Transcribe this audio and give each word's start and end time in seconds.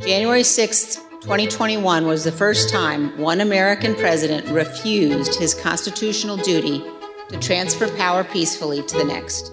January 0.00 0.42
6th, 0.42 0.96
2021 1.20 2.04
was 2.04 2.24
the 2.24 2.32
first 2.32 2.68
time 2.68 3.16
one 3.16 3.40
American 3.40 3.94
president 3.94 4.44
refused 4.48 5.36
his 5.36 5.54
constitutional 5.54 6.36
duty 6.36 6.82
to 7.28 7.38
transfer 7.38 7.88
power 7.96 8.24
peacefully 8.24 8.82
to 8.82 8.98
the 8.98 9.04
next. 9.04 9.52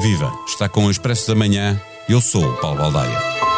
Viva! 0.00 0.32
Está 0.46 0.68
com 0.68 0.86
o 0.86 0.90
Expresso 0.92 1.26
da 1.26 1.34
Manhã. 1.34 1.76
Eu 2.08 2.20
sou 2.20 2.44
o 2.44 2.56
Paulo 2.58 2.78
Baldaia. 2.78 3.49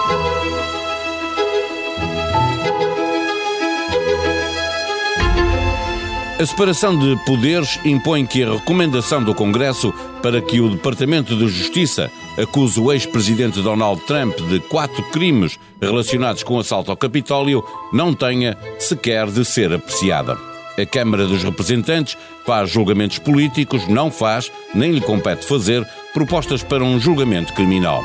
A 6.43 6.47
separação 6.47 6.99
de 6.99 7.17
poderes 7.24 7.79
impõe 7.85 8.27
que 8.27 8.43
a 8.43 8.54
recomendação 8.54 9.22
do 9.22 9.33
Congresso 9.33 9.95
para 10.21 10.43
que 10.43 10.61
o 10.61 10.71
Departamento 10.71 11.37
de 11.37 11.47
Justiça 11.47 12.11
acuse 12.37 12.81
o 12.81 12.90
ex-presidente 12.90 13.63
Donald 13.63 14.01
Trump 14.07 14.37
de 14.49 14.58
quatro 14.58 15.04
crimes 15.11 15.57
relacionados 15.81 16.43
com 16.43 16.59
assalto 16.59 16.91
ao 16.91 16.97
Capitólio 16.97 17.65
não 17.93 18.13
tenha 18.13 18.59
sequer 18.77 19.29
de 19.29 19.45
ser 19.45 19.73
apreciada. 19.73 20.37
A 20.77 20.85
Câmara 20.85 21.29
dos 21.29 21.45
Representantes 21.45 22.19
faz 22.45 22.69
julgamentos 22.69 23.21
políticos, 23.21 23.87
não 23.87 24.11
faz, 24.11 24.51
nem 24.74 24.91
lhe 24.91 25.01
compete 25.01 25.47
fazer, 25.47 25.88
propostas 26.13 26.65
para 26.65 26.83
um 26.83 26.99
julgamento 26.99 27.52
criminal. 27.52 28.02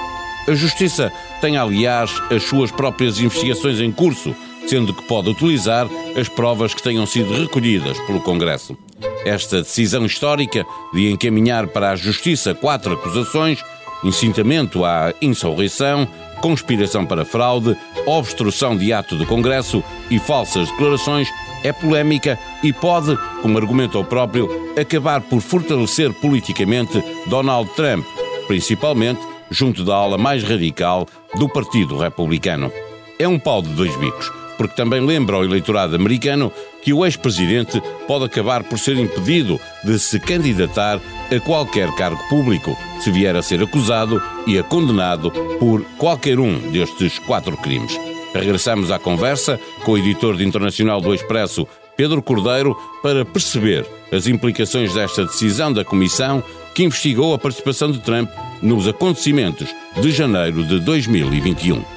A 0.48 0.54
Justiça 0.54 1.12
tem, 1.42 1.58
aliás, 1.58 2.12
as 2.30 2.44
suas 2.44 2.72
próprias 2.72 3.20
investigações 3.20 3.80
em 3.80 3.92
curso 3.92 4.36
sendo 4.68 4.94
que 4.94 5.04
pode 5.04 5.30
utilizar 5.30 5.88
as 6.20 6.28
provas 6.28 6.74
que 6.74 6.84
tenham 6.84 7.06
sido 7.06 7.34
recolhidas 7.34 8.00
pelo 8.02 8.20
Congresso. 8.22 8.78
Esta 9.26 9.62
decisão 9.62 10.06
histórica 10.06 10.66
de 10.94 11.10
encaminhar 11.10 11.68
para 11.68 11.92
a 11.92 11.96
Justiça 11.96 12.54
quatro 12.54 12.94
acusações 12.94 13.60
incitamento 14.04 14.86
à 14.86 15.14
insurreição, 15.22 16.08
conspiração 16.42 17.06
para 17.06 17.26
fraude, 17.26 17.76
obstrução 18.06 18.78
de 18.78 18.94
ato 18.94 19.16
do 19.16 19.26
Congresso 19.26 19.84
e 20.10 20.20
falsas 20.20 20.70
declarações 20.70 21.28
é 21.64 21.74
polémica 21.74 22.38
e 22.64 22.72
pode, 22.72 23.18
como 23.42 23.58
argumento 23.58 24.04
próprio, 24.04 24.50
acabar 24.80 25.22
por 25.22 25.42
fortalecer 25.42 26.14
politicamente 26.14 27.04
Donald 27.26 27.70
Trump, 27.76 28.06
principalmente 28.48 29.20
junto 29.50 29.84
da 29.84 29.96
ala 29.96 30.18
mais 30.18 30.44
radical 30.44 31.08
do 31.36 31.50
Partido 31.50 31.98
Republicano. 31.98 32.72
É 33.18 33.28
um 33.28 33.40
pau 33.40 33.62
de 33.62 33.70
dois 33.70 33.96
bicos 33.98 34.32
porque 34.58 34.76
também 34.76 35.06
lembra 35.06 35.36
ao 35.36 35.44
eleitorado 35.44 35.96
americano 35.96 36.52
que 36.82 36.94
o 36.94 37.06
ex-presidente 37.06 37.82
pode 38.08 38.26
acabar 38.26 38.64
por 38.64 38.80
ser 38.80 38.98
impedido 38.98 39.60
de 39.84 40.00
se 40.00 40.20
candidatar 40.20 41.00
a 41.32 41.40
qualquer 41.42 41.92
cargo 41.96 42.22
público, 42.30 42.76
se 43.02 43.12
vier 43.12 43.36
a 43.36 43.42
ser 43.42 43.62
acusado 43.62 44.22
e 44.46 44.58
a 44.58 44.64
condenado 44.64 45.32
por 45.60 45.84
qualquer 45.98 46.40
um 46.40 46.58
destes 46.72 47.20
quatro 47.20 47.56
crimes. 47.58 48.00
Regressamos 48.34 48.92
à 48.92 49.00
conversa 49.00 49.60
com 49.84 49.94
o 49.94 49.98
editor 49.98 50.36
de 50.36 50.46
internacional 50.46 51.02
do 51.02 51.14
Expresso, 51.14 51.68
Pedro 51.96 52.22
Cordeiro, 52.22 52.78
para 53.02 53.26
perceber 53.26 53.86
as 54.12 54.28
implicações 54.28 54.94
desta 54.94 55.26
decisão 55.26 55.74
da 55.74 55.84
Comissão 55.84 56.44
que 56.74 56.84
investigou 56.84 57.34
a 57.34 57.40
participação 57.40 57.92
de 57.92 58.00
Trump 58.00 58.30
nos 58.62 58.88
acontecimentos 58.88 59.74
de 60.00 60.12
janeiro 60.12 60.64
de 60.64 60.80
2021. 60.80 61.97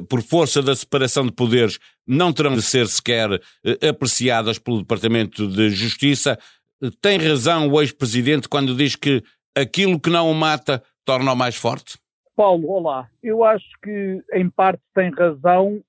por 0.00 0.22
força 0.22 0.62
da 0.62 0.74
separação 0.74 1.26
de 1.26 1.32
poderes, 1.32 1.78
não 2.06 2.32
terão 2.32 2.54
de 2.54 2.62
ser 2.62 2.86
sequer 2.86 3.40
eh, 3.64 3.88
apreciadas 3.88 4.58
pelo 4.58 4.78
Departamento 4.78 5.46
de 5.48 5.70
Justiça. 5.70 6.38
Eh, 6.82 6.90
tem 7.00 7.18
razão 7.18 7.68
o 7.68 7.80
ex-presidente 7.80 8.48
quando 8.48 8.74
diz 8.74 8.96
que 8.96 9.22
aquilo 9.56 10.00
que 10.00 10.10
não 10.10 10.30
o 10.30 10.34
mata 10.34 10.82
torna-o 11.04 11.36
mais 11.36 11.56
forte? 11.56 11.98
Paulo, 12.34 12.70
olá. 12.70 13.08
Eu 13.22 13.44
acho 13.44 13.66
que 13.82 14.22
em 14.32 14.48
parte 14.48 14.80
tem 14.94 15.10
razão, 15.10 15.82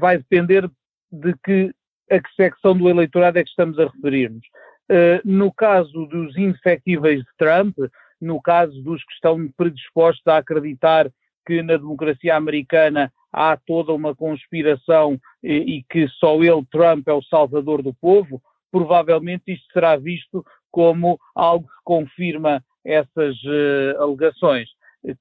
vai 0.00 0.16
depender 0.16 0.68
de 1.12 1.34
que 1.44 1.72
a 2.10 2.18
que 2.18 2.34
secção 2.34 2.76
do 2.76 2.88
eleitorado 2.88 3.38
é 3.38 3.44
que 3.44 3.50
estamos 3.50 3.78
a 3.78 3.84
referir-nos. 3.84 4.46
no 5.24 5.52
caso 5.52 6.06
dos 6.06 6.36
infectíveis 6.38 7.20
de 7.20 7.28
Trump, 7.36 7.76
no 8.20 8.40
caso 8.40 8.80
dos 8.82 9.04
que 9.04 9.12
estão 9.12 9.46
predispostos 9.56 10.26
a 10.26 10.38
acreditar 10.38 11.10
que 11.46 11.62
na 11.62 11.76
democracia 11.76 12.36
americana 12.36 13.12
há 13.32 13.56
toda 13.56 13.92
uma 13.92 14.14
conspiração 14.14 15.18
e, 15.42 15.76
e, 15.76 15.84
que 15.88 16.08
só 16.08 16.42
ele, 16.42 16.64
Trump, 16.70 17.06
é 17.06 17.12
o 17.12 17.22
salvador 17.22 17.82
do 17.82 17.94
povo, 17.94 18.42
provavelmente 18.70 19.52
isto 19.52 19.66
será 19.72 19.96
visto 19.96 20.44
como 20.70 21.18
algo 21.34 21.66
que 21.66 21.74
confirma 21.84 22.62
essas 22.84 23.36
uh, 23.44 24.02
alegações, 24.02 24.68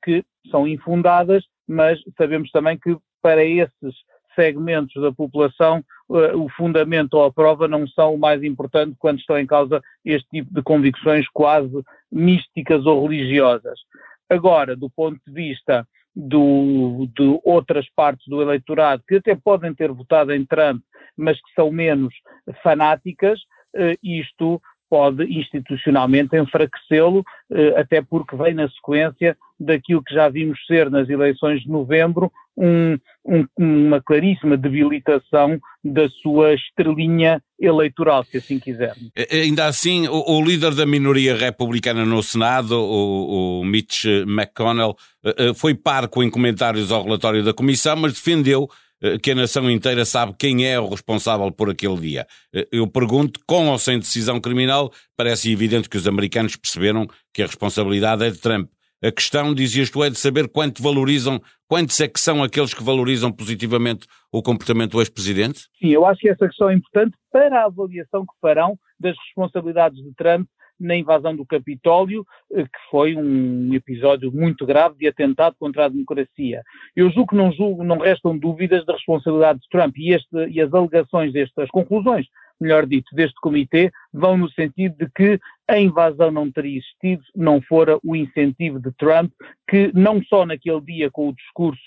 que 0.03 0.23
são 0.49 0.67
infundadas, 0.67 1.43
mas 1.67 1.99
sabemos 2.17 2.51
também 2.51 2.77
que 2.77 2.97
para 3.21 3.43
esses 3.43 3.95
segmentos 4.35 5.01
da 5.01 5.11
população 5.11 5.83
uh, 6.09 6.37
o 6.37 6.49
fundamento 6.49 7.15
ou 7.15 7.25
a 7.25 7.33
prova 7.33 7.67
não 7.67 7.87
são 7.87 8.13
o 8.13 8.19
mais 8.19 8.43
importante 8.43 8.95
quando 8.99 9.19
estão 9.19 9.39
em 9.39 9.47
causa 9.47 9.81
este 10.03 10.27
tipo 10.29 10.53
de 10.53 10.61
convicções 10.61 11.27
quase 11.29 11.81
místicas 12.11 12.85
ou 12.85 13.07
religiosas. 13.07 13.79
Agora, 14.29 14.75
do 14.75 14.89
ponto 14.89 15.19
de 15.25 15.33
vista 15.33 15.87
do, 16.15 17.07
de 17.15 17.39
outras 17.43 17.87
partes 17.95 18.25
do 18.27 18.41
eleitorado 18.41 19.03
que 19.07 19.15
até 19.15 19.35
podem 19.35 19.73
ter 19.73 19.91
votado 19.91 20.33
em 20.33 20.45
Trump, 20.45 20.81
mas 21.17 21.37
que 21.37 21.53
são 21.53 21.71
menos 21.71 22.13
fanáticas, 22.63 23.39
eh, 23.75 23.95
isto 24.01 24.61
pode 24.89 25.23
institucionalmente 25.23 26.37
enfraquecê-lo, 26.37 27.23
eh, 27.51 27.73
até 27.79 28.01
porque 28.01 28.35
vem 28.35 28.53
na 28.53 28.69
sequência 28.69 29.37
daquilo 29.59 30.03
que 30.03 30.13
já 30.13 30.29
vimos 30.29 30.59
ser 30.65 30.89
nas 30.89 31.09
eleições 31.09 31.61
de 31.61 31.69
novembro, 31.69 32.31
um, 32.57 32.97
um, 33.25 33.45
uma 33.57 34.01
claríssima 34.01 34.55
debilitação 34.57 35.59
da 35.83 36.07
sua 36.09 36.53
estrelinha 36.53 37.41
eleitoral, 37.59 38.23
se 38.23 38.37
assim 38.37 38.59
quisermos. 38.59 39.11
Ainda 39.31 39.65
assim, 39.65 40.07
o, 40.07 40.37
o 40.37 40.41
líder 40.41 40.73
da 40.73 40.85
minoria 40.85 41.35
republicana 41.35 42.05
no 42.05 42.21
Senado, 42.21 42.77
o, 42.77 43.61
o 43.61 43.65
Mitch 43.65 44.05
McConnell, 44.05 44.95
eh, 45.23 45.35
eh, 45.37 45.53
foi 45.53 45.73
parco 45.73 46.23
em 46.23 46.29
comentários 46.29 46.91
ao 46.91 47.03
relatório 47.03 47.43
da 47.43 47.53
Comissão, 47.53 47.95
mas 47.95 48.13
defendeu 48.13 48.69
que 49.21 49.31
a 49.31 49.35
nação 49.35 49.69
inteira 49.69 50.05
sabe 50.05 50.35
quem 50.37 50.65
é 50.65 50.79
o 50.79 50.87
responsável 50.87 51.51
por 51.51 51.69
aquele 51.69 51.97
dia. 51.97 52.25
Eu 52.71 52.87
pergunto, 52.87 53.39
com 53.45 53.67
ou 53.67 53.77
sem 53.77 53.99
decisão 53.99 54.39
criminal, 54.39 54.91
parece 55.17 55.51
evidente 55.51 55.89
que 55.89 55.97
os 55.97 56.07
americanos 56.07 56.55
perceberam 56.55 57.07
que 57.33 57.43
a 57.43 57.45
responsabilidade 57.45 58.23
é 58.23 58.29
de 58.29 58.39
Trump. 58.39 58.69
A 59.03 59.11
questão, 59.11 59.53
dizias 59.53 59.89
tu, 59.89 60.03
é 60.03 60.09
de 60.09 60.17
saber 60.17 60.47
quanto 60.47 60.81
valorizam, 60.81 61.39
quantos 61.67 61.99
é 61.99 62.07
que 62.07 62.19
são 62.19 62.41
aqueles 62.41 62.73
que 62.73 62.83
valorizam 62.83 63.31
positivamente 63.31 64.07
o 64.31 64.41
comportamento 64.41 64.93
do 64.93 65.01
ex-presidente? 65.01 65.67
Sim, 65.79 65.89
eu 65.89 66.05
acho 66.05 66.21
que 66.21 66.29
essa 66.29 66.47
questão 66.47 66.69
é 66.69 66.73
importante 66.73 67.15
para 67.31 67.61
a 67.61 67.65
avaliação 67.65 68.21
que 68.21 68.33
farão 68.41 68.79
das 68.99 69.15
responsabilidades 69.27 70.01
de 70.01 70.13
Trump 70.15 70.47
na 70.79 70.95
invasão 70.95 71.35
do 71.35 71.45
Capitólio, 71.45 72.25
eh, 72.53 72.63
que 72.63 72.89
foi 72.89 73.15
um 73.15 73.73
episódio 73.73 74.31
muito 74.31 74.65
grave 74.65 74.95
de 74.97 75.07
atentado 75.07 75.55
contra 75.59 75.85
a 75.85 75.89
democracia. 75.89 76.61
Eu 76.95 77.09
julgo 77.11 77.29
que 77.29 77.35
não, 77.35 77.51
julgo, 77.51 77.83
não 77.83 77.97
restam 77.97 78.37
dúvidas 78.37 78.85
da 78.85 78.93
responsabilidade 78.93 79.59
de 79.59 79.69
Trump 79.69 79.95
e, 79.97 80.13
este, 80.13 80.47
e 80.49 80.61
as 80.61 80.73
alegações 80.73 81.33
destas 81.33 81.69
conclusões 81.69 82.25
melhor 82.59 82.85
dito, 82.85 83.13
deste 83.13 83.35
comitê, 83.41 83.91
vão 84.13 84.37
no 84.37 84.49
sentido 84.51 84.95
de 84.97 85.09
que 85.11 85.39
a 85.67 85.79
invasão 85.79 86.31
não 86.31 86.51
teria 86.51 86.77
existido 86.77 87.23
não 87.35 87.61
fora 87.61 87.97
o 88.03 88.15
incentivo 88.15 88.79
de 88.79 88.91
Trump, 88.93 89.31
que 89.67 89.91
não 89.93 90.23
só 90.23 90.45
naquele 90.45 90.81
dia 90.81 91.11
com 91.11 91.29
o 91.29 91.35
discurso 91.35 91.81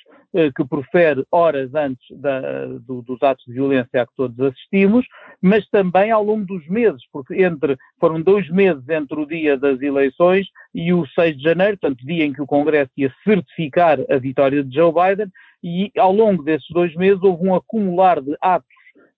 que 0.54 0.64
profere 0.64 1.24
horas 1.30 1.74
antes 1.74 2.04
da, 2.18 2.66
do, 2.66 3.02
dos 3.02 3.22
atos 3.22 3.44
de 3.46 3.54
violência 3.54 4.02
a 4.02 4.06
que 4.06 4.12
todos 4.14 4.38
assistimos, 4.40 5.06
mas 5.40 5.66
também 5.70 6.10
ao 6.10 6.22
longo 6.22 6.44
dos 6.44 6.66
meses, 6.68 7.02
porque 7.10 7.42
entre, 7.42 7.76
foram 7.98 8.20
dois 8.20 8.48
meses 8.50 8.86
entre 8.88 9.18
o 9.18 9.26
dia 9.26 9.56
das 9.56 9.80
eleições 9.80 10.46
e 10.74 10.92
o 10.92 11.06
6 11.06 11.38
de 11.38 11.42
janeiro, 11.42 11.78
portanto, 11.78 12.04
dia 12.04 12.24
em 12.24 12.32
que 12.32 12.42
o 12.42 12.46
Congresso 12.46 12.90
ia 12.96 13.12
certificar 13.24 13.98
a 14.10 14.18
vitória 14.18 14.62
de 14.62 14.74
Joe 14.74 14.92
Biden, 14.92 15.32
e 15.62 15.90
ao 15.96 16.12
longo 16.12 16.42
desses 16.42 16.68
dois 16.70 16.94
meses 16.94 17.22
houve 17.22 17.46
um 17.46 17.54
acumular 17.54 18.20
de 18.20 18.36
atos 18.40 18.68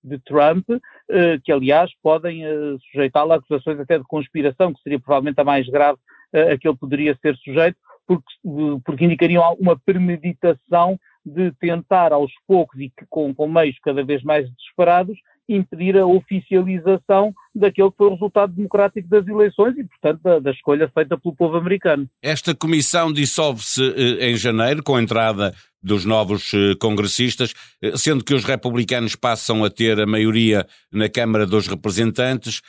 de 0.03 0.19
Trump, 0.21 0.65
eh, 1.11 1.39
que 1.45 1.53
aliás 1.53 1.91
podem 2.03 2.45
eh, 2.45 2.77
sujeitá-lo 2.91 3.33
a 3.33 3.37
acusações 3.37 3.79
até 3.79 3.99
de 3.99 4.05
conspiração, 4.05 4.73
que 4.73 4.81
seria 4.83 4.99
provavelmente 4.99 5.41
a 5.41 5.45
mais 5.45 5.69
grave 5.69 5.99
eh, 6.33 6.53
a 6.53 6.59
que 6.59 6.67
ele 6.67 6.77
poderia 6.77 7.19
ser 7.21 7.37
sujeito, 7.37 7.77
porque, 8.11 8.81
porque 8.85 9.05
indicariam 9.05 9.45
alguma 9.45 9.79
premeditação 9.79 10.99
de 11.25 11.53
tentar 11.61 12.13
aos 12.13 12.33
poucos 12.45 12.81
e 12.81 12.91
com, 13.09 13.33
com 13.33 13.49
meios 13.49 13.77
cada 13.85 14.03
vez 14.03 14.23
mais 14.25 14.51
desesperados 14.51 15.17
impedir 15.49 15.97
a 15.97 16.07
oficialização 16.07 17.35
daquele 17.55 17.91
que 17.91 17.97
foi 17.97 18.07
o 18.07 18.13
resultado 18.13 18.53
democrático 18.53 19.09
das 19.09 19.27
eleições 19.27 19.77
e, 19.77 19.85
portanto, 19.85 20.21
da, 20.23 20.39
da 20.39 20.51
escolha 20.53 20.89
feita 20.89 21.19
pelo 21.19 21.35
povo 21.35 21.57
americano. 21.57 22.09
Esta 22.23 22.55
comissão 22.55 23.13
dissolve-se 23.13 23.83
eh, 23.83 24.31
em 24.31 24.37
janeiro, 24.37 24.81
com 24.83 24.95
a 24.95 25.03
entrada 25.03 25.53
dos 25.83 26.05
novos 26.05 26.53
eh, 26.55 26.75
congressistas, 26.81 27.55
eh, 27.83 27.97
sendo 27.97 28.25
que 28.25 28.35
os 28.35 28.45
republicanos 28.45 29.17
passam 29.17 29.65
a 29.65 29.71
ter 29.71 30.01
a 30.01 30.07
maioria 30.07 30.67
na 30.93 31.09
Câmara 31.09 31.47
dos 31.47 31.67
Representantes. 31.67 32.61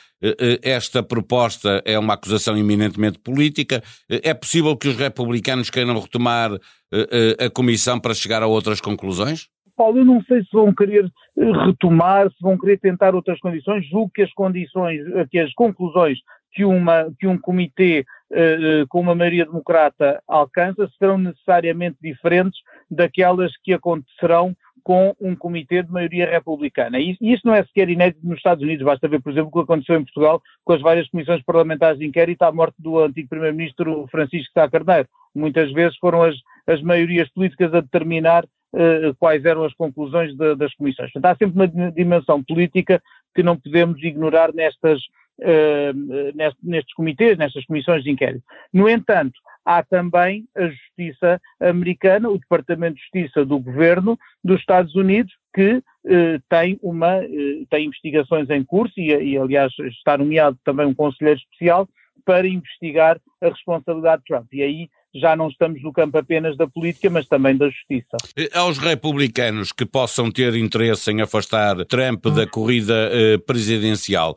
Esta 0.62 1.02
proposta 1.02 1.82
é 1.84 1.98
uma 1.98 2.14
acusação 2.14 2.56
eminentemente 2.56 3.18
política. 3.18 3.82
É 4.08 4.32
possível 4.32 4.76
que 4.76 4.86
os 4.86 4.96
republicanos 4.96 5.68
queiram 5.68 5.98
retomar 5.98 6.52
a 6.52 7.50
comissão 7.50 7.98
para 7.98 8.14
chegar 8.14 8.40
a 8.40 8.46
outras 8.46 8.80
conclusões? 8.80 9.48
Paulo, 9.76 9.98
eu 9.98 10.04
não 10.04 10.22
sei 10.22 10.42
se 10.42 10.50
vão 10.52 10.72
querer 10.72 11.10
eh, 11.38 11.66
retomar, 11.66 12.30
se 12.30 12.36
vão 12.40 12.58
querer 12.58 12.78
tentar 12.78 13.14
outras 13.14 13.38
condições. 13.40 13.86
Julgo 13.88 14.10
que 14.14 14.22
as 14.22 14.32
condições, 14.32 15.00
eh, 15.14 15.26
que 15.30 15.38
as 15.38 15.52
conclusões 15.54 16.18
que, 16.52 16.64
uma, 16.64 17.10
que 17.18 17.26
um 17.26 17.38
comitê 17.38 18.04
uh, 18.32 18.86
com 18.88 19.00
uma 19.00 19.14
maioria 19.14 19.44
democrata 19.44 20.22
alcança 20.26 20.90
serão 20.98 21.18
necessariamente 21.18 21.98
diferentes 22.02 22.60
daquelas 22.90 23.52
que 23.62 23.72
acontecerão 23.72 24.56
com 24.82 25.14
um 25.20 25.34
comitê 25.36 25.82
de 25.82 25.92
maioria 25.92 26.28
republicana. 26.28 26.98
E 26.98 27.16
isso 27.20 27.46
não 27.46 27.54
é 27.54 27.62
sequer 27.64 27.88
inédito 27.88 28.26
nos 28.26 28.38
Estados 28.38 28.62
Unidos. 28.62 28.84
Basta 28.84 29.06
ver, 29.06 29.20
por 29.20 29.30
exemplo, 29.30 29.48
o 29.48 29.52
que 29.52 29.60
aconteceu 29.60 29.96
em 29.96 30.04
Portugal 30.04 30.42
com 30.64 30.72
as 30.72 30.80
várias 30.80 31.08
comissões 31.08 31.42
parlamentares 31.42 31.98
de 31.98 32.06
inquérito 32.06 32.42
à 32.42 32.50
morte 32.50 32.74
do 32.78 32.98
antigo 32.98 33.28
primeiro-ministro 33.28 34.06
Francisco 34.10 34.52
Sá 34.52 34.68
Carneiro. 34.68 35.08
Muitas 35.34 35.72
vezes 35.72 35.96
foram 35.98 36.22
as, 36.22 36.34
as 36.66 36.82
maiorias 36.82 37.28
políticas 37.30 37.72
a 37.72 37.80
determinar 37.80 38.44
uh, 38.44 39.14
quais 39.18 39.44
eram 39.44 39.64
as 39.64 39.74
conclusões 39.74 40.34
de, 40.36 40.56
das 40.56 40.74
comissões. 40.74 41.12
Portanto, 41.12 41.32
há 41.32 41.36
sempre 41.36 41.54
uma 41.54 41.92
dimensão 41.92 42.42
política 42.42 43.00
que 43.34 43.42
não 43.42 43.56
podemos 43.56 44.02
ignorar 44.02 44.52
nestas, 44.52 45.00
uh, 45.40 46.54
nestes 46.62 46.94
comitês, 46.94 47.38
nestas 47.38 47.64
comissões 47.64 48.02
de 48.04 48.10
inquérito. 48.10 48.44
No 48.72 48.88
entanto, 48.88 49.38
há 49.64 49.82
também 49.82 50.46
a 50.56 50.66
Justiça 50.66 51.40
Americana, 51.60 52.28
o 52.28 52.38
Departamento 52.38 52.96
de 52.96 53.02
Justiça 53.02 53.44
do 53.44 53.58
Governo 53.58 54.18
dos 54.42 54.60
Estados 54.60 54.94
Unidos, 54.94 55.32
que 55.54 55.82
eh, 56.06 56.40
tem 56.48 56.78
uma 56.82 57.22
eh, 57.22 57.64
tem 57.70 57.86
investigações 57.86 58.50
em 58.50 58.64
curso 58.64 58.94
e, 58.98 59.10
e, 59.10 59.38
aliás 59.38 59.72
está 59.78 60.18
nomeado 60.18 60.58
também 60.64 60.86
um 60.86 60.94
conselheiro 60.94 61.38
especial 61.38 61.88
para 62.24 62.46
investigar 62.46 63.20
a 63.40 63.48
responsabilidade 63.48 64.22
de 64.22 64.26
Trump. 64.26 64.52
E 64.52 64.62
aí 64.62 64.88
já 65.14 65.36
não 65.36 65.48
estamos 65.48 65.82
no 65.82 65.92
campo 65.92 66.16
apenas 66.16 66.56
da 66.56 66.66
política, 66.66 67.10
mas 67.10 67.28
também 67.28 67.56
da 67.56 67.68
justiça. 67.68 68.16
Aos 68.54 68.78
republicanos 68.78 69.70
que 69.70 69.84
possam 69.84 70.30
ter 70.30 70.54
interesse 70.54 71.10
em 71.12 71.20
afastar 71.20 71.84
Trump 71.84 72.24
da 72.26 72.46
corrida 72.46 73.10
eh, 73.12 73.38
presidencial, 73.38 74.36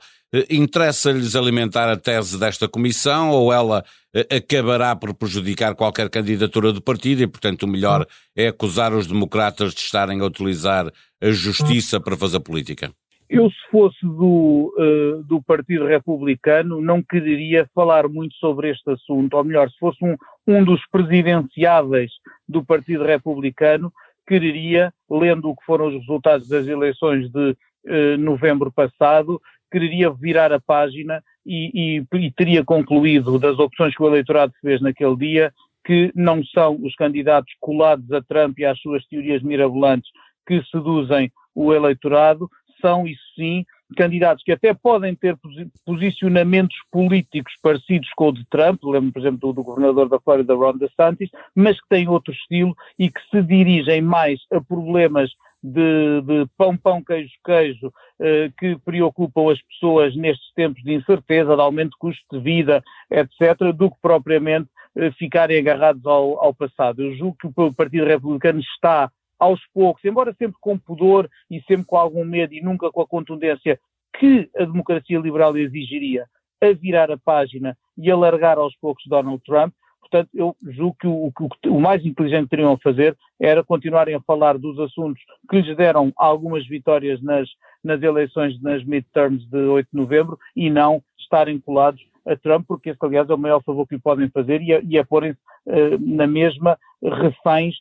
interessa-lhes 0.50 1.36
alimentar 1.36 1.90
a 1.90 1.98
tese 1.98 2.40
desta 2.40 2.68
comissão 2.68 3.32
ou 3.32 3.54
ela 3.54 3.84
eh, 4.14 4.38
acabará 4.38 4.96
por 4.96 5.14
prejudicar 5.14 5.76
qualquer 5.76 6.10
candidatura 6.10 6.74
do 6.74 6.82
partido 6.82 7.22
e, 7.22 7.28
portanto, 7.28 7.64
o 7.64 7.68
melhor 7.68 8.06
é 8.36 8.48
acusar 8.48 8.94
os 8.94 9.08
democratas 9.08 9.74
de 9.74 9.82
estarem 9.82 10.22
a 10.22 10.26
utilizar 10.26 10.92
a 11.22 11.32
justiça 11.32 12.00
para 12.00 12.18
fazer 12.18 12.40
política? 12.40 12.92
Eu, 13.30 13.50
se 13.50 13.72
fosse 13.72 14.06
do, 14.06 14.74
uh, 14.78 15.24
do 15.24 15.42
Partido 15.42 15.86
Republicano, 15.86 16.80
não 16.80 17.02
quereria 17.02 17.68
falar 17.74 18.08
muito 18.08 18.36
sobre 18.36 18.70
este 18.70 18.92
assunto, 18.92 19.36
ou 19.36 19.44
melhor, 19.44 19.70
se 19.70 19.80
fosse 19.80 19.98
um, 20.06 20.16
um 20.48 20.64
dos 20.64 20.80
presidenciáveis 20.92 22.12
do 22.48 22.64
Partido 22.64 23.04
Republicano, 23.04 23.92
quereria, 24.28 24.94
lendo 25.10 25.50
o 25.50 25.56
que 25.56 25.66
foram 25.66 25.88
os 25.88 25.94
resultados 25.96 26.48
das 26.48 26.68
eleições 26.68 27.30
de 27.32 27.52
uh, 27.52 28.18
novembro 28.20 28.72
passado, 28.72 29.42
quereria 29.76 30.10
virar 30.10 30.54
a 30.54 30.62
página 30.62 31.22
e, 31.46 32.00
e, 32.10 32.18
e 32.18 32.32
teria 32.32 32.64
concluído 32.64 33.38
das 33.38 33.60
opções 33.60 33.94
que 33.94 34.02
o 34.02 34.08
eleitorado 34.08 34.54
fez 34.62 34.80
naquele 34.80 35.18
dia 35.18 35.54
que 35.84 36.14
não 36.16 36.42
são 36.46 36.80
os 36.82 36.96
candidatos 36.96 37.54
colados 37.60 38.10
a 38.14 38.22
Trump 38.22 38.58
e 38.58 38.64
às 38.66 38.80
suas 38.80 39.06
teorias 39.06 39.44
mirabolantes 39.44 40.10
que 40.48 40.64
seduzem 40.72 41.30
o 41.54 41.74
eleitorado, 41.74 42.50
são, 42.82 43.06
isso 43.06 43.22
sim, 43.36 43.66
candidatos 43.98 44.44
que 44.46 44.54
até 44.54 44.74
podem 44.74 45.14
ter 45.14 45.38
posicionamentos 45.86 46.78
políticos 46.90 47.54
parecidos 47.62 48.10
com 48.16 48.30
o 48.30 48.32
de 48.32 48.46
Trump, 48.50 48.82
lembro, 48.84 49.12
por 49.12 49.20
exemplo, 49.20 49.40
do, 49.40 49.54
do 49.54 49.64
governador 49.64 50.08
da 50.08 50.20
Flórida, 50.22 50.56
Ron 50.56 50.78
DeSantis, 50.78 51.30
mas 51.54 51.80
que 51.82 51.90
têm 51.90 52.08
outro 52.08 52.34
estilo 52.34 52.74
e 52.98 53.10
que 53.10 53.20
se 53.30 53.42
dirigem 53.44 54.02
mais 54.02 54.40
a 54.54 54.62
problemas 54.62 55.32
de, 55.66 56.22
de 56.22 56.46
pão, 56.58 56.78
pão, 56.78 57.04
queijo, 57.04 57.34
queijo, 57.44 57.92
eh, 58.20 58.52
que 58.58 58.78
preocupam 58.80 59.52
as 59.52 59.62
pessoas 59.64 60.16
nestes 60.16 60.54
tempos 60.54 60.84
de 60.84 60.94
incerteza, 60.94 61.56
de 61.56 61.62
aumento 61.62 61.92
de 61.92 61.98
custo 61.98 62.24
de 62.32 62.40
vida, 62.40 62.84
etc., 63.10 63.74
do 63.74 63.90
que 63.90 63.98
propriamente 64.02 64.70
eh, 64.96 65.12
ficarem 65.12 65.58
agarrados 65.58 66.06
ao, 66.06 66.44
ao 66.44 66.54
passado. 66.54 67.02
Eu 67.02 67.16
julgo 67.16 67.38
que 67.40 67.48
o 67.56 67.74
Partido 67.74 68.06
Republicano 68.06 68.60
está 68.60 69.12
aos 69.40 69.60
poucos, 69.74 70.06
embora 70.06 70.34
sempre 70.38 70.58
com 70.62 70.78
pudor 70.78 71.30
e 71.50 71.62
sempre 71.62 71.86
com 71.86 71.98
algum 71.98 72.24
medo 72.24 72.54
e 72.54 72.62
nunca 72.62 72.92
com 72.92 73.02
a 73.02 73.08
contundência 73.08 73.80
que 74.18 74.50
a 74.56 74.64
democracia 74.66 75.20
liberal 75.20 75.58
exigiria, 75.58 76.26
a 76.62 76.72
virar 76.74 77.12
a 77.12 77.18
página 77.18 77.78
e 77.98 78.10
alargar 78.10 78.58
aos 78.58 78.76
poucos 78.78 79.04
Donald 79.08 79.42
Trump. 79.44 79.74
Portanto, 80.16 80.30
eu 80.34 80.56
julgo 80.72 80.96
que 80.98 81.08
o, 81.08 81.32
o, 81.68 81.82
mais 81.82 82.06
inteligente 82.06 82.48
teriam 82.48 82.72
a 82.72 82.78
fazer 82.78 83.18
era 83.38 83.62
continuarem 83.62 84.16
a 84.16 84.22
falar 84.22 84.58
dos 84.58 84.80
assuntos 84.80 85.22
que 85.50 85.60
lhes 85.60 85.76
deram 85.76 86.14
algumas 86.16 86.66
vitórias 86.66 87.22
nas, 87.22 87.50
nas 87.84 88.02
eleições, 88.02 88.62
nas 88.62 88.82
midterms 88.86 89.46
de 89.50 89.58
8 89.58 89.90
de 89.92 89.98
novembro 89.98 90.40
e 90.56 90.70
não 90.70 91.04
estarem 91.20 91.60
colados 91.60 92.02
a 92.26 92.34
Trump, 92.38 92.66
porque 92.66 92.92
esse, 92.92 93.00
aliás, 93.02 93.30
é 93.30 93.34
o 93.34 93.38
maior 93.38 93.62
favor 93.62 93.86
que 93.86 93.96
lhe 93.96 94.02
podem 94.02 94.30
fazer 94.30 94.62
e 94.62 94.74
a, 94.74 94.80
e 94.80 95.04
porem-se 95.04 95.38
uh, 95.66 96.00
na 96.00 96.26
mesma 96.26 96.78
reféns 97.04 97.76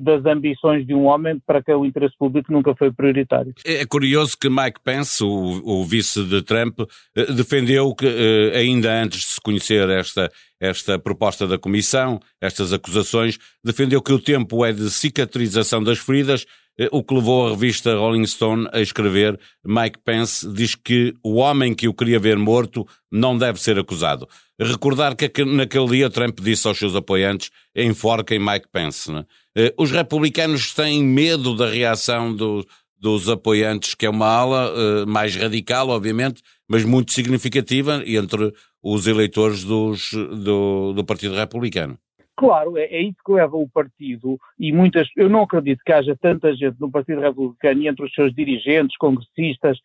das 0.00 0.24
ambições 0.26 0.86
de 0.86 0.94
um 0.94 1.06
homem 1.06 1.40
para 1.46 1.62
que 1.62 1.72
o 1.72 1.86
interesse 1.86 2.14
público 2.18 2.52
nunca 2.52 2.74
foi 2.74 2.92
prioritário. 2.92 3.54
É 3.64 3.86
curioso 3.86 4.36
que 4.38 4.50
Mike 4.50 4.80
Pence, 4.84 5.24
o, 5.24 5.62
o 5.64 5.84
vice 5.84 6.22
de 6.24 6.42
Trump, 6.42 6.80
eh, 7.16 7.32
defendeu 7.32 7.94
que, 7.94 8.06
eh, 8.06 8.58
ainda 8.58 8.92
antes 8.92 9.20
de 9.20 9.26
se 9.26 9.40
conhecer 9.40 9.88
esta, 9.88 10.30
esta 10.60 10.98
proposta 10.98 11.46
da 11.46 11.58
Comissão, 11.58 12.20
estas 12.38 12.72
acusações, 12.72 13.38
defendeu 13.64 14.02
que 14.02 14.12
o 14.12 14.18
tempo 14.18 14.62
é 14.62 14.72
de 14.72 14.90
cicatrização 14.90 15.82
das 15.82 15.98
feridas, 15.98 16.44
o 16.90 17.04
que 17.04 17.14
levou 17.14 17.46
a 17.46 17.50
revista 17.50 17.94
Rolling 17.94 18.26
Stone 18.26 18.68
a 18.72 18.80
escrever 18.80 19.38
Mike 19.64 19.98
Pence 20.04 20.50
diz 20.52 20.74
que 20.74 21.14
o 21.22 21.34
homem 21.34 21.74
que 21.74 21.86
o 21.86 21.94
queria 21.94 22.18
ver 22.18 22.38
morto 22.38 22.86
não 23.10 23.36
deve 23.36 23.60
ser 23.60 23.78
acusado. 23.78 24.28
Recordar 24.58 25.14
que 25.14 25.44
naquele 25.44 25.88
dia 25.88 26.10
Trump 26.10 26.40
disse 26.40 26.66
aos 26.66 26.78
seus 26.78 26.96
apoiantes 26.96 27.50
enforquem 27.76 28.38
Mike 28.38 28.68
Pence. 28.72 29.10
Né? 29.10 29.24
Eh, 29.56 29.74
os 29.76 29.90
republicanos 29.90 30.72
têm 30.72 31.02
medo 31.02 31.54
da 31.54 31.68
reação 31.68 32.34
do, 32.34 32.66
dos 33.02 33.28
apoiantes, 33.28 33.94
que 33.94 34.06
é 34.06 34.10
uma 34.10 34.28
ala 34.28 34.72
uh, 34.72 35.06
mais 35.06 35.34
radical, 35.34 35.88
obviamente, 35.88 36.40
mas 36.68 36.84
muito 36.84 37.12
significativa 37.12 38.00
entre 38.06 38.52
os 38.80 39.08
eleitores 39.08 39.64
dos, 39.64 40.12
do, 40.12 40.92
do 40.92 41.04
Partido 41.04 41.34
Republicano. 41.34 41.98
Claro, 42.36 42.78
é, 42.78 42.84
é, 42.84 43.02
isso 43.02 43.18
que 43.24 43.32
leva 43.32 43.56
o 43.56 43.68
partido 43.68 44.38
e 44.58 44.72
muitas. 44.72 45.08
Eu 45.16 45.28
não 45.28 45.42
acredito 45.42 45.82
que 45.84 45.92
haja 45.92 46.16
tanta 46.20 46.54
gente 46.54 46.80
no 46.80 46.90
Partido 46.90 47.20
Republicano 47.20 47.82
e 47.82 47.88
entre 47.88 48.06
os 48.06 48.12
seus 48.14 48.34
dirigentes, 48.34 48.96
congressistas, 48.96 49.78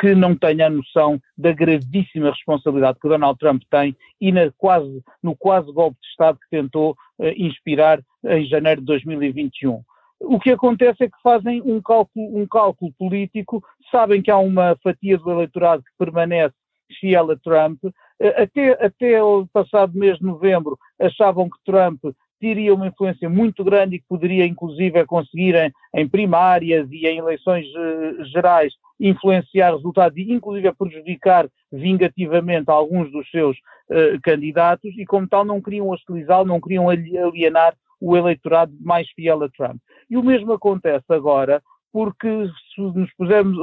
que 0.00 0.14
não 0.14 0.34
tenha 0.36 0.66
a 0.66 0.70
noção 0.70 1.20
da 1.36 1.52
gravíssima 1.52 2.30
responsabilidade 2.30 2.98
que 3.00 3.08
Donald 3.08 3.38
Trump 3.38 3.62
tem 3.70 3.96
e 4.20 4.32
na 4.32 4.50
quase, 4.56 5.02
no 5.22 5.36
quase 5.36 5.70
golpe 5.72 5.98
de 6.00 6.06
Estado 6.08 6.38
que 6.38 6.50
tentou 6.50 6.96
uh, 7.18 7.26
inspirar 7.36 8.00
em 8.24 8.44
janeiro 8.46 8.80
de 8.80 8.86
2021. 8.86 9.82
O 10.20 10.40
que 10.40 10.50
acontece 10.50 11.04
é 11.04 11.08
que 11.08 11.20
fazem 11.22 11.62
um 11.62 11.80
cálculo, 11.80 12.38
um 12.38 12.46
cálculo 12.46 12.92
político, 12.98 13.62
sabem 13.90 14.22
que 14.22 14.30
há 14.30 14.38
uma 14.38 14.76
fatia 14.82 15.18
do 15.18 15.30
eleitorado 15.30 15.82
que 15.82 15.90
permanece 15.98 16.54
fiel 17.00 17.30
a 17.30 17.36
Trump. 17.36 17.78
Eh, 18.20 18.42
até, 18.42 18.84
até 18.84 19.22
o 19.22 19.46
passado 19.46 19.96
mês 19.98 20.18
de 20.18 20.24
novembro 20.24 20.78
achavam 20.98 21.48
que 21.48 21.58
Trump 21.64 22.02
teria 22.40 22.74
uma 22.74 22.86
influência 22.86 23.28
muito 23.28 23.64
grande 23.64 23.96
e 23.96 23.98
que 23.98 24.06
poderia, 24.08 24.46
inclusive, 24.46 25.04
conseguir 25.06 25.54
em, 25.54 25.72
em 25.94 26.08
primárias 26.08 26.86
e 26.90 27.06
em 27.06 27.18
eleições 27.18 27.66
uh, 27.66 28.24
gerais 28.26 28.74
influenciar 29.00 29.72
resultados 29.72 30.16
e, 30.18 30.32
inclusive, 30.32 30.68
a 30.68 30.74
prejudicar 30.74 31.48
vingativamente 31.72 32.70
alguns 32.70 33.10
dos 33.10 33.28
seus 33.30 33.56
uh, 33.56 34.20
candidatos 34.22 34.92
e, 34.98 35.06
como 35.06 35.26
tal, 35.26 35.44
não 35.44 35.62
queriam 35.62 35.88
hostilizá-lo, 35.88 36.46
não 36.46 36.60
queriam 36.60 36.88
alienar 36.90 37.74
o 38.00 38.16
eleitorado 38.16 38.72
mais 38.80 39.08
fiel 39.12 39.42
a 39.42 39.48
Trump. 39.48 39.80
E 40.10 40.16
o 40.16 40.22
mesmo 40.22 40.52
acontece 40.52 41.06
agora, 41.08 41.62
porque 41.90 42.28
se 42.74 42.80
nos 42.80 43.10
pusermos, 43.14 43.56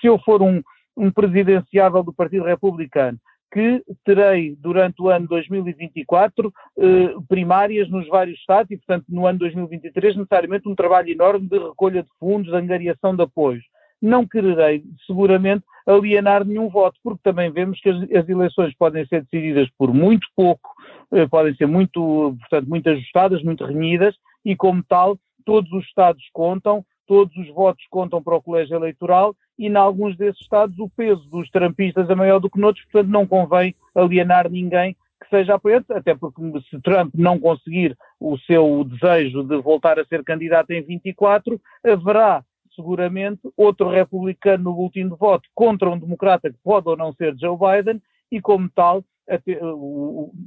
se 0.00 0.06
eu 0.06 0.18
for 0.18 0.42
um, 0.42 0.62
um 0.94 1.10
presidenciável 1.10 2.02
do 2.02 2.12
Partido 2.12 2.44
Republicano 2.44 3.18
que 3.50 3.82
terei 4.04 4.54
durante 4.56 5.00
o 5.00 5.08
ano 5.08 5.26
2024 5.26 6.52
eh, 6.78 7.14
primárias 7.28 7.88
nos 7.88 8.06
vários 8.06 8.38
estados 8.38 8.70
e, 8.70 8.76
portanto, 8.76 9.06
no 9.08 9.26
ano 9.26 9.38
2023 9.38 10.16
necessariamente 10.16 10.68
um 10.68 10.74
trabalho 10.74 11.10
enorme 11.10 11.48
de 11.48 11.58
recolha 11.58 12.02
de 12.02 12.08
fundos, 12.18 12.50
de 12.50 12.56
angariação 12.56 13.16
de 13.16 13.22
apoios. 13.22 13.64
Não 14.00 14.26
quererei, 14.26 14.84
seguramente, 15.06 15.64
alienar 15.86 16.44
nenhum 16.44 16.68
voto, 16.68 16.98
porque 17.02 17.20
também 17.22 17.50
vemos 17.50 17.80
que 17.80 17.88
as, 17.88 18.02
as 18.02 18.28
eleições 18.28 18.74
podem 18.76 19.06
ser 19.06 19.22
decididas 19.22 19.68
por 19.78 19.92
muito 19.94 20.26
pouco, 20.36 20.70
eh, 21.12 21.26
podem 21.26 21.54
ser 21.54 21.66
muito, 21.66 22.36
portanto, 22.40 22.68
muito 22.68 22.88
ajustadas, 22.90 23.42
muito 23.42 23.64
renhidas, 23.64 24.14
e 24.44 24.54
como 24.54 24.82
tal, 24.82 25.18
todos 25.44 25.72
os 25.72 25.84
estados 25.86 26.22
contam, 26.32 26.84
todos 27.06 27.34
os 27.38 27.48
votos 27.48 27.84
contam 27.90 28.22
para 28.22 28.36
o 28.36 28.42
colégio 28.42 28.76
eleitoral 28.76 29.34
e, 29.58 29.66
em 29.66 29.76
alguns 29.76 30.16
desses 30.16 30.40
estados, 30.40 30.78
o 30.78 30.88
peso 30.88 31.28
dos 31.28 31.50
trampistas 31.50 32.08
é 32.08 32.14
maior 32.14 32.38
do 32.38 32.48
que 32.48 32.60
noutros, 32.60 32.84
portanto, 32.86 33.10
não 33.10 33.26
convém 33.26 33.74
alienar 33.94 34.50
ninguém 34.50 34.96
que 35.20 35.28
seja 35.28 35.54
apoiante, 35.54 35.92
até 35.92 36.14
porque 36.14 36.40
se 36.70 36.80
Trump 36.80 37.12
não 37.14 37.38
conseguir 37.40 37.96
o 38.20 38.38
seu 38.38 38.84
desejo 38.84 39.42
de 39.42 39.56
voltar 39.60 39.98
a 39.98 40.04
ser 40.04 40.22
candidato 40.22 40.70
em 40.70 40.82
24, 40.82 41.60
haverá 41.84 42.44
seguramente 42.74 43.40
outro 43.56 43.88
republicano 43.88 44.64
no 44.64 44.74
boletim 44.74 45.08
de 45.08 45.16
voto 45.16 45.48
contra 45.54 45.90
um 45.90 45.98
democrata 45.98 46.48
que 46.48 46.58
pode 46.62 46.88
ou 46.88 46.96
não 46.96 47.12
ser 47.12 47.36
Joe 47.36 47.58
Biden 47.58 48.00
e, 48.30 48.40
como 48.40 48.70
tal, 48.70 49.04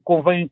convém 0.03 0.50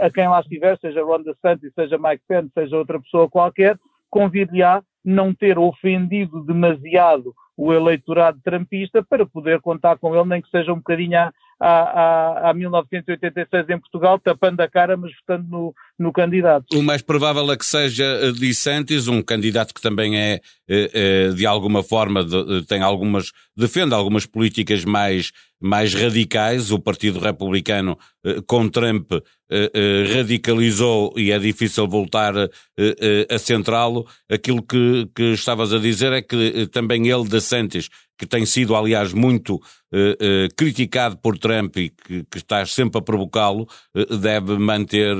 a, 0.00 0.10
quem 0.10 0.28
lá 0.28 0.40
estiver, 0.40 0.78
seja 0.78 1.04
Ron 1.04 1.22
DeSantis, 1.22 1.74
seja 1.74 1.98
Mike 1.98 2.22
Pence, 2.28 2.50
seja 2.54 2.76
outra 2.76 3.00
pessoa 3.00 3.28
qualquer, 3.28 3.76
convir-lhe-á 4.08 4.82
não 5.06 5.32
ter 5.32 5.56
ofendido 5.56 6.42
demasiado 6.42 7.32
o 7.56 7.72
eleitorado 7.72 8.40
trampista 8.42 9.02
para 9.02 9.24
poder 9.24 9.60
contar 9.60 9.96
com 9.96 10.14
ele, 10.14 10.28
nem 10.28 10.42
que 10.42 10.50
seja 10.50 10.72
um 10.72 10.76
bocadinho 10.76 11.18
a, 11.18 11.32
a, 11.60 11.70
a, 11.70 12.50
a 12.50 12.54
1986 12.54 13.70
em 13.70 13.78
Portugal, 13.78 14.18
tapando 14.18 14.60
a 14.60 14.68
cara, 14.68 14.96
mas 14.96 15.12
votando 15.14 15.48
no, 15.48 15.74
no 15.98 16.12
candidato. 16.12 16.66
O 16.74 16.82
mais 16.82 17.02
provável 17.02 17.50
é 17.50 17.56
que 17.56 17.64
seja 17.64 18.04
eh, 18.04 18.52
Santos, 18.52 19.08
um 19.08 19.22
candidato 19.22 19.72
que 19.72 19.80
também 19.80 20.18
é, 20.18 20.40
eh, 20.68 20.90
eh, 20.92 21.28
de 21.34 21.46
alguma 21.46 21.82
forma, 21.82 22.24
tem 22.66 22.82
algumas, 22.82 23.32
defende 23.56 23.94
algumas 23.94 24.26
políticas 24.26 24.84
mais, 24.84 25.32
mais 25.60 25.94
radicais. 25.94 26.70
O 26.70 26.78
Partido 26.78 27.18
Republicano 27.18 27.98
com 28.46 28.68
Trump 28.68 29.12
radicalizou 30.12 31.14
e 31.16 31.30
é 31.30 31.38
difícil 31.38 31.86
voltar 31.86 32.34
a 32.36 33.38
centrá-lo. 33.38 34.06
Aquilo 34.28 34.62
que, 34.62 35.08
que 35.14 35.32
estavas 35.32 35.72
a 35.72 35.78
dizer 35.78 36.12
é 36.12 36.20
que 36.20 36.66
também 36.72 37.08
ele, 37.08 37.28
de 37.28 37.40
Santos, 37.40 37.88
que 38.18 38.26
tem 38.26 38.46
sido, 38.46 38.74
aliás, 38.74 39.12
muito 39.12 39.60
criticado 40.56 41.16
por 41.16 41.38
Trump 41.38 41.76
e 41.76 41.88
que, 41.90 42.24
que 42.24 42.38
está 42.38 42.66
sempre 42.66 42.98
a 42.98 43.02
provocá-lo, 43.02 43.66
deve 44.20 44.58
manter 44.58 45.16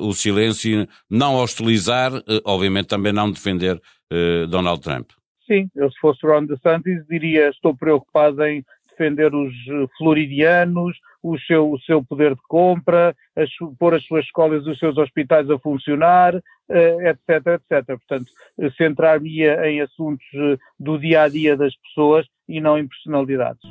o 0.00 0.12
silêncio, 0.14 0.86
não 1.10 1.34
hostilizar, 1.36 2.12
eh, 2.14 2.40
obviamente 2.44 2.88
também 2.88 3.12
não 3.12 3.30
defender 3.30 3.76
uh, 3.76 4.46
Donald 4.46 4.80
Trump. 4.82 5.10
Sim, 5.46 5.68
eu 5.74 5.90
se 5.90 5.98
fosse 6.00 6.26
Ron 6.26 6.46
DeSantis 6.46 7.06
diria 7.08 7.50
estou 7.50 7.76
preocupado 7.76 8.42
em 8.44 8.64
defender 8.88 9.34
os 9.34 9.52
eh, 9.52 9.86
floridianos, 9.98 10.96
o 11.22 11.38
seu, 11.40 11.70
o 11.70 11.78
seu 11.80 12.02
poder 12.04 12.34
de 12.34 12.40
compra, 12.48 13.14
as, 13.36 13.50
pôr 13.78 13.94
as 13.94 14.04
suas 14.04 14.24
escolas 14.24 14.66
os 14.66 14.78
seus 14.78 14.96
hospitais 14.96 15.50
a 15.50 15.58
funcionar, 15.58 16.34
etc, 16.36 17.60
etc. 17.60 17.86
Portanto, 17.86 18.30
centrar-me 18.76 19.42
em 19.42 19.80
assuntos 19.80 20.24
do 20.78 20.98
dia 20.98 21.22
a 21.22 21.28
dia 21.28 21.56
das 21.56 21.74
pessoas 21.76 22.26
e 22.48 22.60
não 22.60 22.78
em 22.78 22.86
personalidades. 22.86 23.62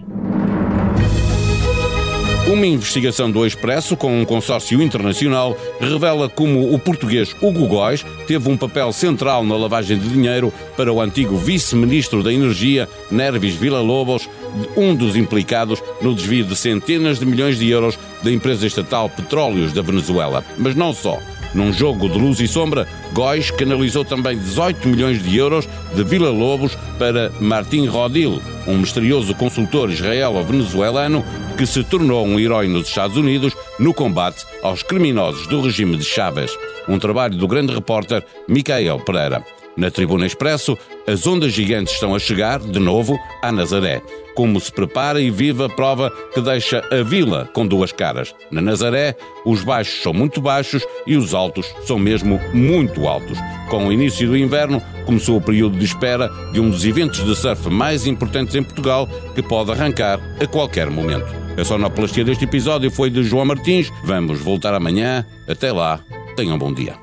Uma 2.46 2.65
investigação 2.65 3.32
do 3.32 3.46
Expresso 3.46 3.96
com 3.96 4.20
um 4.20 4.25
consórcio 4.25 4.82
internacional 4.82 5.58
revela 5.80 6.27
como 6.27 6.74
o 6.74 6.77
português 6.77 7.34
Hugo 7.42 7.65
Góes 7.68 8.06
teve 8.27 8.50
um 8.50 8.58
papel 8.58 8.92
central 8.92 9.46
na 9.46 9.56
lavagem 9.56 9.98
de 9.98 10.10
dinheiro 10.10 10.51
para 10.75 10.92
o 10.92 11.00
antigo 11.00 11.38
vice-ministro 11.38 12.22
da 12.22 12.34
Energia, 12.34 12.89
Nervis 13.10 13.56
Villa-Lobos, 13.56 14.30
um 14.75 14.94
dos 14.94 15.15
implicados 15.15 15.82
no 16.01 16.13
desvio 16.13 16.44
de 16.44 16.56
centenas 16.58 17.18
de 17.18 17.25
milhões 17.25 17.58
de 17.58 17.70
euros 17.70 17.98
da 18.22 18.30
empresa 18.30 18.68
estatal 18.68 19.10
Petróleos 19.10 19.72
da 19.72 19.82
Venezuela. 19.82 20.44
Mas 20.58 20.75
não 20.75 20.94
só. 20.94 21.18
Num 21.53 21.72
jogo 21.72 22.10
de 22.10 22.17
luz 22.17 22.39
e 22.39 22.48
sombra, 22.48 22.88
Góis 23.13 23.51
canalizou 23.51 24.03
também 24.03 24.38
18 24.38 24.88
milhões 24.88 25.22
de 25.22 25.38
euros 25.38 25.67
de 25.95 26.03
Vila 26.03 26.29
Lobos 26.29 26.75
para 26.98 27.31
Martin 27.39 27.86
Rodil, 27.86 28.41
um 28.67 28.77
misterioso 28.77 29.36
consultor 29.36 29.91
israelo-venezuelano 29.91 31.24
que 31.57 31.65
se 31.67 31.83
tornou 31.83 32.25
um 32.25 32.39
herói 32.39 32.67
nos 32.67 32.88
Estados 32.88 33.17
Unidos 33.17 33.53
no 33.77 33.93
combate 33.93 34.45
aos 34.63 34.81
criminosos 34.81 35.45
do 35.48 35.62
regime 35.62 35.95
de 35.98 36.03
Chávez. 36.03 36.57
Um 36.88 36.98
trabalho 36.98 37.38
do 37.38 37.48
grande 37.48 37.74
repórter 37.74 38.25
Micael 38.48 39.00
Pereira. 39.00 39.43
Na 39.75 39.89
Tribuna 39.89 40.25
Expresso, 40.25 40.77
as 41.08 41.25
ondas 41.25 41.51
gigantes 41.51 41.94
estão 41.94 42.15
a 42.15 42.20
chegar, 42.20 42.60
de 42.60 42.80
novo, 42.80 43.18
a 43.42 43.51
Nazaré. 43.51 44.01
Como 44.36 44.60
se 44.60 44.72
prepara 44.72 45.20
e 45.22 45.30
vive 45.30 45.63
a 45.63 45.70
prova 45.70 46.12
que 46.34 46.42
deixa 46.42 46.84
a 46.92 47.03
vila 47.03 47.50
com 47.53 47.65
duas 47.65 47.92
caras. 47.92 48.34
Na 48.51 48.62
Nazaré, 48.62 49.15
os 49.46 49.63
baixos 49.63 50.01
são 50.01 50.13
muito 50.13 50.42
baixos 50.42 50.84
e 51.06 51.15
os 51.15 51.34
altos 51.34 51.65
são 51.86 52.00
mesmo 52.00 52.39
muito 52.53 53.08
altos. 53.08 53.38
Com 53.70 53.88
o 53.88 53.92
início 53.92 54.27
do 54.27 54.38
inverno, 54.38 54.82
começou 55.06 55.38
o 55.38 55.42
período 55.42 55.77
de 55.77 55.86
espera 55.86 56.30
de 56.51 56.60
um 56.60 56.70
dos 56.70 56.86
eventos 56.86 57.24
de 57.24 57.36
surf 57.36 57.70
mais 57.70 58.06
importantes 58.08 58.56
em 58.56 58.63
Portugal, 58.63 59.08
que 59.36 59.42
pode 59.42 59.72
arrancar 59.72 60.20
a 60.39 60.48
qualquer 60.48 60.89
momento. 60.89 61.44
A 61.58 61.63
sonoplastia 61.63 62.24
deste 62.24 62.46
episódio 62.46 62.89
foi 62.89 63.10
de 63.10 63.24
João 63.24 63.46
Martins. 63.46 63.92
Vamos 64.03 64.39
voltar 64.39 64.74
amanhã. 64.74 65.25
Até 65.48 65.72
lá, 65.72 66.00
tenham 66.36 66.56
um 66.56 66.60
bom 66.60 66.74
dia. 66.74 67.02